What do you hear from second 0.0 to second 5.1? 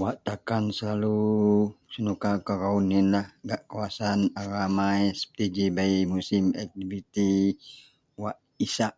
Wak takan selalu senuka kou rawon iyenlah gak kawasan a ramai